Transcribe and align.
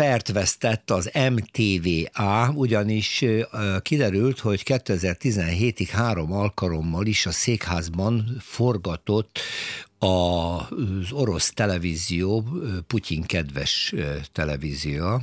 pert 0.00 0.32
vesztett 0.32 0.90
az 0.90 1.10
MTVA, 1.30 2.50
ugyanis 2.54 3.24
kiderült, 3.82 4.38
hogy 4.38 4.62
2017-ig 4.64 5.88
három 5.92 6.32
alkalommal 6.32 7.06
is 7.06 7.26
a 7.26 7.30
székházban 7.30 8.36
forgatott 8.40 9.38
az 9.98 11.12
orosz 11.12 11.52
televízió, 11.52 12.44
Putyin 12.86 13.22
kedves 13.22 13.94
televízió, 14.32 15.22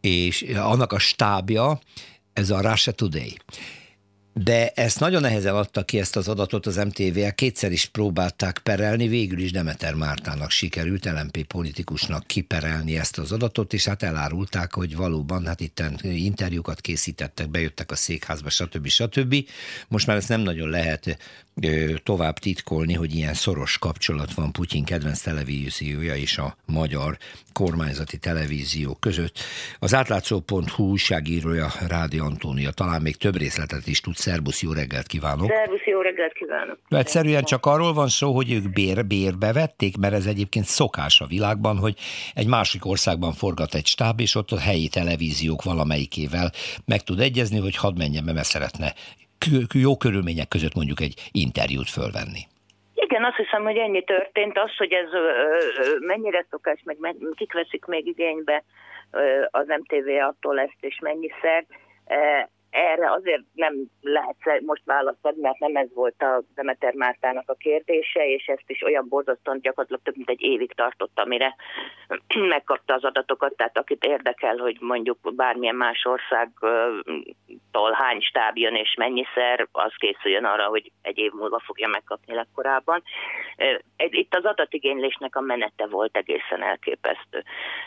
és 0.00 0.42
annak 0.56 0.92
a 0.92 0.98
stábja, 0.98 1.80
ez 2.32 2.50
a 2.50 2.70
Russia 2.70 2.92
Today. 2.92 3.36
De 4.42 4.70
ezt 4.70 5.00
nagyon 5.00 5.20
nehezen 5.20 5.54
adta 5.54 5.84
ki 5.84 5.98
ezt 5.98 6.16
az 6.16 6.28
adatot 6.28 6.66
az 6.66 6.76
MTV-el, 6.76 7.34
kétszer 7.34 7.72
is 7.72 7.86
próbálták 7.86 8.58
perelni, 8.58 9.08
végül 9.08 9.38
is 9.38 9.52
Demeter 9.52 9.94
Mártának 9.94 10.50
sikerült 10.50 11.04
LMP 11.04 11.42
politikusnak 11.42 12.26
kiperelni 12.26 12.98
ezt 12.98 13.18
az 13.18 13.32
adatot, 13.32 13.72
és 13.72 13.84
hát 13.84 14.02
elárulták, 14.02 14.74
hogy 14.74 14.96
valóban, 14.96 15.46
hát 15.46 15.60
itt 15.60 15.82
interjúkat 16.02 16.80
készítettek, 16.80 17.48
bejöttek 17.50 17.90
a 17.90 17.96
székházba, 17.96 18.50
stb. 18.50 18.86
stb. 18.88 19.34
Most 19.88 20.06
már 20.06 20.16
ezt 20.16 20.28
nem 20.28 20.40
nagyon 20.40 20.68
lehet 20.68 21.18
tovább 22.02 22.38
titkolni, 22.38 22.94
hogy 22.94 23.14
ilyen 23.14 23.34
szoros 23.34 23.78
kapcsolat 23.78 24.34
van 24.34 24.52
Putyin 24.52 24.84
kedvenc 24.84 25.20
televíziója 25.20 26.14
és 26.14 26.38
a 26.38 26.56
magyar 26.66 27.16
kormányzati 27.52 28.18
televízió 28.18 28.94
között. 28.94 29.38
Az 29.78 29.94
átlátszó.hu 29.94 30.84
újságírója 30.84 31.66
Rádi 31.88 32.18
Antónia 32.18 32.70
talán 32.70 33.02
még 33.02 33.16
több 33.16 33.36
részletet 33.36 33.86
is 33.86 34.00
tud. 34.00 34.16
Szerbusz, 34.16 34.62
jó 34.62 34.72
reggelt 34.72 35.06
kívánok! 35.06 35.50
Szerbusz, 35.50 35.84
jó 35.86 36.00
reggelt 36.00 36.32
kívánok! 36.32 36.78
Egyszerűen 36.88 37.44
csak 37.44 37.66
arról 37.66 37.92
van 37.92 38.08
szó, 38.08 38.34
hogy 38.34 38.52
ők 38.52 38.72
bér, 38.72 39.06
bérbe 39.06 39.52
vették, 39.52 39.96
mert 39.96 40.14
ez 40.14 40.26
egyébként 40.26 40.64
szokás 40.64 41.20
a 41.20 41.26
világban, 41.26 41.76
hogy 41.76 41.96
egy 42.34 42.46
másik 42.46 42.86
országban 42.86 43.32
forgat 43.32 43.74
egy 43.74 43.86
stáb, 43.86 44.20
és 44.20 44.34
ott 44.34 44.50
a 44.50 44.58
helyi 44.58 44.88
televíziók 44.88 45.62
valamelyikével 45.62 46.52
meg 46.84 47.02
tud 47.02 47.20
egyezni, 47.20 47.58
hogy 47.58 47.76
hadd 47.76 47.96
menjen 47.96 48.24
mert 48.24 48.44
szeretne 48.44 48.94
jó 49.74 49.96
körülmények 49.96 50.48
között 50.48 50.74
mondjuk 50.74 51.00
egy 51.00 51.14
interjút 51.32 51.90
fölvenni. 51.90 52.42
Igen, 52.94 53.24
azt 53.24 53.36
hiszem, 53.36 53.62
hogy 53.62 53.76
ennyi 53.76 54.04
történt. 54.04 54.58
Az, 54.58 54.76
hogy 54.76 54.92
ez 54.92 55.08
mennyire 56.00 56.46
szokás, 56.50 56.80
meg 56.84 57.16
kik 57.34 57.52
veszik 57.52 57.84
még 57.84 58.06
igénybe 58.06 58.64
az 59.50 59.66
MTV 59.66 60.08
attól 60.28 60.60
ezt, 60.60 60.76
és 60.80 60.98
mennyiszer, 61.00 61.66
erre 62.76 63.10
azért 63.10 63.42
nem 63.52 63.74
lehet 64.00 64.60
most 64.60 64.82
választani, 64.84 65.40
mert 65.40 65.58
nem 65.58 65.76
ez 65.76 65.88
volt 65.94 66.22
a 66.22 66.42
Demeter 66.54 66.94
Mártának 66.94 67.50
a 67.50 67.54
kérdése, 67.54 68.28
és 68.28 68.46
ezt 68.46 68.70
is 68.70 68.82
olyan 68.82 69.06
borzasztóan 69.08 69.60
gyakorlatilag 69.60 70.02
több 70.02 70.16
mint 70.16 70.30
egy 70.30 70.42
évig 70.42 70.72
tartott, 70.72 71.20
amire 71.20 71.56
megkapta 72.54 72.94
az 72.94 73.04
adatokat, 73.04 73.56
tehát 73.56 73.78
akit 73.78 74.04
érdekel, 74.04 74.56
hogy 74.56 74.76
mondjuk 74.80 75.34
bármilyen 75.34 75.74
más 75.74 76.04
országtól 76.04 77.92
hány 77.92 78.20
stáb 78.20 78.56
jön 78.56 78.74
és 78.74 78.94
mennyiszer, 78.98 79.68
az 79.72 79.92
készüljön 79.96 80.44
arra, 80.44 80.66
hogy 80.66 80.92
egy 81.02 81.18
év 81.18 81.32
múlva 81.32 81.58
fogja 81.58 81.88
megkapni 81.88 82.34
legkorábban. 82.34 83.02
Itt 83.96 84.34
az 84.34 84.44
adatigénylésnek 84.44 85.36
a 85.36 85.40
menete 85.40 85.86
volt 85.86 86.16
egészen 86.16 86.62
elképesztő. 86.62 87.44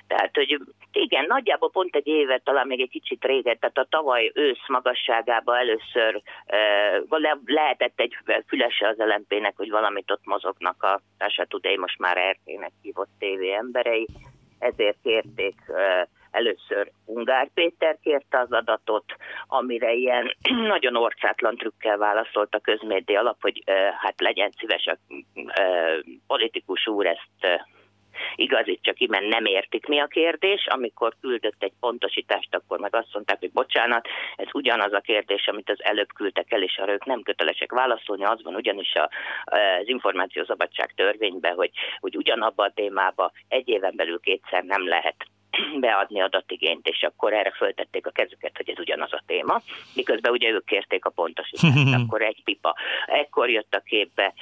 Tehát, 0.07 0.35
hogy 0.35 0.59
igen, 0.91 1.25
nagyjából 1.25 1.71
pont 1.71 1.95
egy 1.95 2.07
évet, 2.07 2.43
talán 2.43 2.67
még 2.67 2.81
egy 2.81 2.89
kicsit 2.89 3.25
régen, 3.25 3.59
tehát 3.59 3.77
a 3.77 3.87
tavaly 3.89 4.31
ősz 4.33 4.67
magasságába 4.83 5.57
először 5.57 6.21
le, 7.09 7.37
lehetett 7.45 7.99
egy 7.99 8.17
fülese 8.47 8.87
az 8.87 8.97
LMP-nek, 8.97 9.53
hogy 9.55 9.69
valamit 9.69 10.11
ott 10.11 10.25
mozognak 10.25 10.83
a 10.83 11.01
Társa 11.17 11.45
Today, 11.45 11.77
most 11.77 11.99
már 11.99 12.17
RT-nek 12.31 12.71
hívott 12.81 13.09
tévé 13.19 13.53
emberei, 13.53 14.07
ezért 14.59 14.97
kérték 15.03 15.55
először 16.31 16.91
Ungár 17.05 17.49
Péter 17.53 17.97
kérte 18.01 18.39
az 18.39 18.51
adatot, 18.51 19.05
amire 19.47 19.93
ilyen 19.93 20.35
nagyon 20.73 20.95
orcátlan 20.95 21.55
trükkel 21.55 21.97
válaszolt 21.97 22.55
a 22.55 22.59
közmédia 22.59 23.19
alap, 23.19 23.41
hogy 23.41 23.63
hát 23.99 24.21
legyen 24.21 24.51
szíves 24.57 24.85
a 24.85 24.97
politikus 26.27 26.87
úr 26.87 27.05
ezt 27.05 27.63
igazítsa 28.49 28.93
ki, 28.93 29.07
mert 29.09 29.27
nem 29.27 29.45
értik 29.45 29.85
mi 29.87 29.99
a 29.99 30.07
kérdés. 30.07 30.67
Amikor 30.67 31.13
küldött 31.21 31.63
egy 31.63 31.73
pontosítást, 31.79 32.55
akkor 32.55 32.79
meg 32.79 32.95
azt 32.95 33.13
mondták, 33.13 33.39
hogy 33.39 33.51
bocsánat, 33.51 34.07
ez 34.35 34.47
ugyanaz 34.53 34.93
a 34.93 34.99
kérdés, 34.99 35.47
amit 35.47 35.69
az 35.69 35.83
előbb 35.83 36.13
küldtek 36.13 36.51
el, 36.51 36.63
és 36.63 36.77
arra 36.77 36.91
ők 36.91 37.05
nem 37.05 37.21
kötelesek 37.21 37.71
válaszolni. 37.71 38.23
Az 38.23 38.43
van 38.43 38.55
ugyanis 38.55 38.93
a, 38.93 39.09
az 39.43 39.87
információszabadság 39.87 40.93
törvényben, 40.95 41.55
hogy, 41.55 41.71
hogy 41.99 42.15
ugyanabban 42.15 42.67
a 42.67 42.73
témában 42.73 43.31
egy 43.47 43.67
éven 43.67 43.93
belül 43.95 44.19
kétszer 44.19 44.63
nem 44.63 44.87
lehet 44.87 45.15
beadni 45.79 46.21
adatigényt, 46.21 46.87
és 46.87 47.03
akkor 47.03 47.33
erre 47.33 47.51
föltették 47.51 48.07
a 48.07 48.11
kezüket, 48.11 48.57
hogy 48.57 48.69
ez 48.69 48.79
ugyanaz 48.79 49.13
a 49.13 49.23
téma, 49.25 49.61
miközben 49.95 50.31
ugye 50.31 50.49
ők 50.49 50.65
kérték 50.65 51.05
a 51.05 51.09
pontosítást, 51.09 51.93
akkor 51.99 52.21
egy 52.21 52.41
pipa. 52.43 52.75
Ekkor 53.05 53.49
jött 53.49 53.73
a 53.73 53.79
képbe 53.79 54.33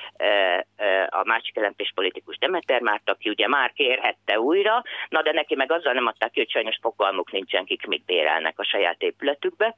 a 1.09 1.23
másik 1.23 1.55
jelentés 1.55 1.91
politikus 1.95 2.37
Demeter 2.37 2.81
Márt, 2.81 3.09
aki 3.09 3.29
ugye 3.29 3.47
már 3.47 3.73
kérhette 3.73 4.39
újra, 4.39 4.83
na 5.09 5.21
de 5.21 5.31
neki 5.31 5.55
meg 5.55 5.71
azzal 5.71 5.93
nem 5.93 6.07
adták 6.07 6.31
ki, 6.31 6.39
hogy 6.39 6.49
sajnos 6.49 6.77
fogalmuk 6.81 7.31
nincsen, 7.31 7.65
kik 7.65 7.85
mit 7.85 8.05
bérelnek 8.05 8.59
a 8.59 8.63
saját 8.63 9.01
épületükbe, 9.01 9.75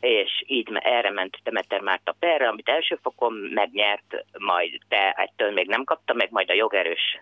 és 0.00 0.42
így 0.46 0.68
erre 0.72 1.10
ment 1.10 1.36
Demeter 1.42 1.80
Márta 1.80 2.14
perre, 2.18 2.48
amit 2.48 2.68
első 2.68 2.98
fokon 3.02 3.32
megnyert, 3.32 4.24
majd 4.38 4.78
te 4.88 5.10
ettől 5.10 5.52
még 5.52 5.68
nem 5.68 5.84
kapta 5.84 6.14
meg, 6.14 6.30
majd 6.30 6.50
a 6.50 6.54
jogerős 6.54 7.20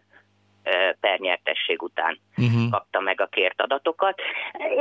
pernyertesség 1.00 1.82
után 1.82 2.19
uh-huh. 2.37 2.71
kapta 2.71 3.00
meg 3.00 3.21
a 3.21 3.27
kért 3.27 3.62
adatokat. 3.62 4.21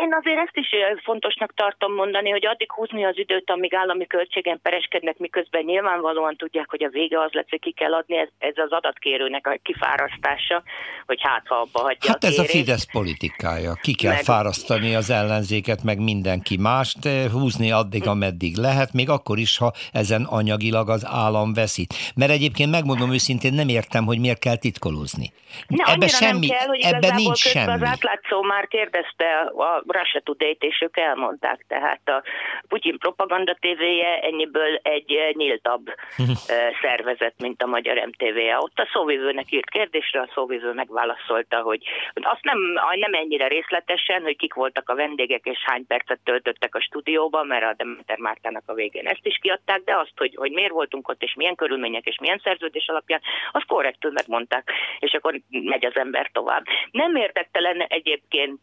Én 0.01 0.13
azért 0.19 0.37
ezt 0.37 0.57
is 0.57 0.67
fontosnak 1.03 1.53
tartom 1.53 1.93
mondani, 1.93 2.29
hogy 2.29 2.45
addig 2.45 2.71
húzni 2.71 3.05
az 3.05 3.17
időt, 3.17 3.49
amíg 3.49 3.73
állami 3.73 4.07
költségen 4.07 4.59
pereskednek, 4.61 5.17
miközben 5.17 5.63
nyilvánvalóan 5.63 6.35
tudják, 6.35 6.69
hogy 6.69 6.83
a 6.83 6.89
vége 6.89 7.19
az 7.21 7.31
lesz, 7.31 7.49
hogy 7.49 7.59
ki 7.59 7.71
kell 7.71 7.93
adni, 7.93 8.17
ez, 8.17 8.29
ez 8.37 8.57
az 8.57 8.71
adatkérőnek 8.71 9.47
a 9.47 9.57
kifárasztása, 9.63 10.63
hogy 11.05 11.19
hát 11.21 11.47
ha 11.47 11.55
abba 11.55 11.79
hagyja 11.79 12.11
Hát 12.11 12.23
a 12.23 12.27
ez 12.27 12.37
a 12.37 12.43
Fidesz 12.43 12.91
politikája. 12.91 13.73
Ki 13.81 13.95
kell 13.95 14.13
meg... 14.13 14.23
fárasztani 14.23 14.95
az 14.95 15.09
ellenzéket, 15.09 15.83
meg 15.83 15.99
mindenki 15.99 16.57
mást, 16.57 17.07
húzni 17.31 17.71
addig, 17.71 18.07
ameddig 18.07 18.55
lehet, 18.55 18.93
még 18.93 19.09
akkor 19.09 19.37
is, 19.37 19.57
ha 19.57 19.71
ezen 19.91 20.23
anyagilag 20.23 20.89
az 20.89 21.05
állam 21.05 21.53
veszít. 21.53 21.93
Mert 22.15 22.31
egyébként 22.31 22.71
megmondom 22.71 23.13
őszintén, 23.13 23.53
nem 23.53 23.67
értem, 23.67 24.05
hogy 24.05 24.19
miért 24.19 24.39
kell 24.39 24.57
titkolózni. 24.57 25.33
Ne, 25.77 25.93
ebben 25.93 26.07
semmi, 26.07 26.47
nem 26.47 26.57
kell, 26.57 26.67
hogy 26.67 26.81
ebben 26.81 27.15
nincs 27.15 27.37
semmi. 27.37 27.71
Az 27.71 27.83
átlátszó 27.83 28.41
már 28.41 28.67
kérdezte 28.67 29.39
a 29.39 29.83
Russia 29.87 30.21
today 30.23 30.57
és 30.59 30.81
ők 30.81 30.97
elmondták. 30.97 31.65
Tehát 31.67 32.09
a 32.09 32.23
Putyin 32.67 32.97
propaganda 32.97 33.57
tévéje 33.59 34.19
ennyiből 34.19 34.79
egy 34.81 35.13
nyíltabb 35.33 35.85
szervezet, 36.81 37.33
mint 37.37 37.63
a 37.63 37.67
magyar 37.67 37.95
MTV. 38.05 38.37
Ott 38.59 38.79
a 38.79 38.89
szóvivőnek 38.93 39.51
írt 39.51 39.69
kérdésre, 39.69 40.21
a 40.21 40.29
szóvivő 40.33 40.73
megválaszolta, 40.73 41.61
hogy 41.61 41.81
azt 42.13 42.43
nem, 42.43 42.57
nem 42.99 43.13
ennyire 43.13 43.47
részletesen, 43.47 44.21
hogy 44.21 44.37
kik 44.37 44.53
voltak 44.53 44.89
a 44.89 44.95
vendégek, 44.95 45.45
és 45.45 45.63
hány 45.65 45.87
percet 45.87 46.19
töltöttek 46.23 46.75
a 46.75 46.81
stúdióban, 46.81 47.47
mert 47.47 47.63
a 47.63 47.73
Demeter 47.77 48.17
Mártának 48.17 48.63
a 48.65 48.73
végén 48.73 49.07
ezt 49.07 49.25
is 49.25 49.37
kiadták, 49.41 49.81
de 49.83 49.95
azt, 49.95 50.13
hogy, 50.15 50.35
hogy 50.35 50.51
miért 50.51 50.71
voltunk 50.71 51.07
ott, 51.07 51.23
és 51.23 51.33
milyen 51.33 51.55
körülmények, 51.55 52.05
és 52.05 52.17
milyen 52.19 52.41
szerződés 52.43 52.87
alapján, 52.87 53.21
azt 53.51 53.65
korrektül 53.65 54.11
megmondták. 54.11 54.71
És 54.99 55.13
akkor 55.13 55.39
megy 55.65 55.85
az 55.85 55.95
ember 55.95 56.29
tovább. 56.31 56.63
Nem 56.91 57.15
érdektelen 57.15 57.81
egyébként 57.81 58.59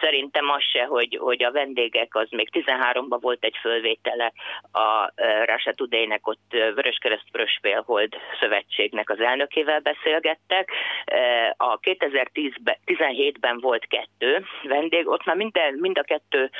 szerintem 0.00 0.50
az 0.50 0.62
se, 0.72 0.84
hogy, 0.84 1.18
hogy 1.20 1.42
a 1.42 1.52
vendégek, 1.52 2.14
az 2.14 2.28
még 2.30 2.48
13-ban 2.52 3.18
volt 3.20 3.44
egy 3.44 3.56
fölvétele 3.60 4.32
a 4.72 5.12
Russia 5.44 5.72
Today-nek, 5.72 6.26
ott 6.26 6.46
Vöröskereszt 6.50 7.30
Vörösfélhold 7.32 8.12
Szövetségnek 8.40 9.10
az 9.10 9.20
elnökével 9.20 9.80
beszélgettek. 9.80 10.70
A 11.56 11.78
2017-ben 11.78 13.58
volt 13.60 13.86
kettő 13.86 14.44
vendég, 14.62 15.08
ott 15.08 15.24
már 15.24 15.36
minden, 15.36 15.74
mind 15.74 15.98
a 15.98 16.02
kettő 16.02 16.50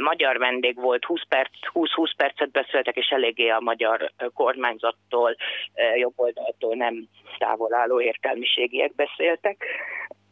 magyar 0.00 0.38
vendég 0.38 0.76
volt, 0.80 1.04
20 1.04 1.22
perc, 1.28 1.50
20-20 1.72 2.10
percet 2.16 2.50
beszéltek, 2.50 2.96
és 2.96 3.08
eléggé 3.08 3.48
a 3.48 3.60
magyar 3.60 4.10
kormányzattól, 4.34 5.36
jobboldaltól 5.96 6.74
nem 6.74 7.08
távol 7.38 7.74
álló 7.74 8.00
értelmiségiek 8.00 8.94
beszéltek. 8.94 9.25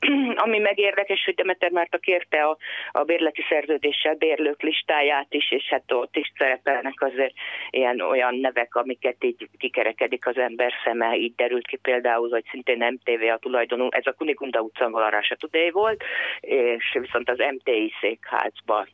Ami 0.44 0.58
meg 0.58 0.78
érdekes, 0.78 1.24
hogy 1.24 1.34
Demeter 1.34 1.70
Márta 1.70 1.98
kérte 1.98 2.42
a, 2.42 2.56
a 2.92 3.02
bérleti 3.02 3.42
szerződéssel 3.48 4.14
bérlők 4.14 4.62
listáját 4.62 5.26
is, 5.34 5.50
és 5.50 5.64
hát 5.68 5.92
ott 5.92 6.16
is 6.16 6.32
szerepelnek 6.38 7.02
azért 7.02 7.34
ilyen 7.70 8.00
olyan 8.00 8.34
nevek, 8.34 8.74
amiket 8.74 9.24
így 9.24 9.48
kikerekedik 9.58 10.26
az 10.26 10.36
ember 10.36 10.72
szeme, 10.84 11.16
így 11.16 11.34
derült 11.34 11.66
ki 11.66 11.76
például, 11.76 12.30
hogy 12.30 12.44
szintén 12.50 12.86
MTV 12.92 13.22
a 13.22 13.38
tulajdonú, 13.38 13.86
ez 13.90 14.06
a 14.06 14.12
Kunigunda 14.12 14.60
utca 14.60 14.90
Valarása 14.90 15.36
Tudé 15.36 15.70
volt, 15.70 16.02
és 16.40 16.96
viszont 17.00 17.30
az 17.30 17.38
MTI 17.38 17.92
székházban 18.00 18.88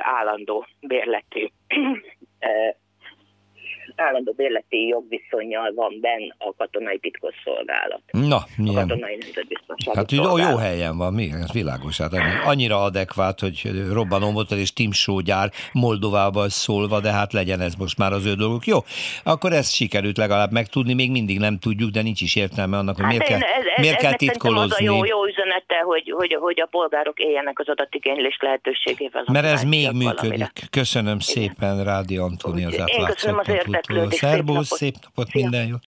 állandó 0.00 0.66
bérleti 0.80 1.52
állandó 3.96 4.32
bérleti 4.36 4.86
jogviszonyjal 4.86 5.72
van 5.74 5.98
benn 6.00 6.28
a 6.38 6.54
katonai 6.56 6.98
titkosszolgálat. 6.98 8.00
Na, 8.10 8.36
A 8.36 8.44
milyen? 8.56 8.88
katonai 8.88 9.16
nemzetbiztonsági 9.20 9.96
Hát 9.98 10.12
jó, 10.12 10.38
jó 10.38 10.56
helyen 10.56 10.96
van, 10.96 11.12
mi? 11.12 11.28
Ez 11.42 11.52
világos. 11.52 11.98
Hát 11.98 12.12
annyi- 12.12 12.44
annyira 12.44 12.82
adekvát, 12.82 13.40
hogy 13.40 13.62
robbanó 13.92 14.30
motor 14.30 14.58
és 14.58 14.72
Timsó 14.72 15.20
gyár 15.20 15.50
Moldovával 15.72 16.48
szólva, 16.48 17.00
de 17.00 17.12
hát 17.12 17.32
legyen 17.32 17.60
ez 17.60 17.74
most 17.74 17.98
már 17.98 18.12
az 18.12 18.26
ő 18.26 18.34
dolguk. 18.34 18.66
Jó, 18.66 18.78
akkor 19.24 19.52
ezt 19.52 19.74
sikerült 19.74 20.16
legalább 20.16 20.50
megtudni, 20.52 20.94
még 20.94 21.10
mindig 21.10 21.38
nem 21.38 21.58
tudjuk, 21.58 21.90
de 21.90 22.02
nincs 22.02 22.20
is 22.20 22.36
értelme 22.36 22.76
annak, 22.76 22.94
hogy 22.94 23.04
Hát 23.04 23.12
miért 23.14 23.30
én, 23.30 23.38
kell, 23.38 23.48
ez, 23.48 23.64
ez, 23.76 23.80
miért 23.80 23.96
kell 23.96 24.06
ennek 24.06 24.20
szerintem 24.20 24.56
az 24.56 24.72
a 24.72 24.82
jó, 24.82 25.04
jó 25.04 25.26
üzenete, 25.26 25.76
hogy, 25.84 26.12
hogy, 26.16 26.36
hogy 26.40 26.60
a 26.60 26.66
polgárok 26.70 27.18
éljenek 27.18 27.58
az 27.58 27.68
adatigénylés 27.68 28.38
lehetőségével. 28.40 29.24
Mert 29.32 29.46
ez 29.46 29.62
még 29.64 29.90
működik. 29.92 30.14
valamire. 30.20 30.50
Köszönöm 30.70 31.18
szépen, 31.18 31.84
Rádi 31.84 32.16
Antoni 32.16 32.64
az 32.64 32.72
Én 32.86 33.04
köszönöm 33.04 33.38
az 33.38 33.48
érdeklődést, 33.76 34.74
szép 34.74 34.94
napot. 35.02 35.28
Szia. 35.30 35.42
minden 35.42 35.66
jó. 35.66 35.76